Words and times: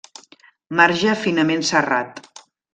Marge 0.79 1.15
finament 1.27 1.63
serrat. 1.73 2.21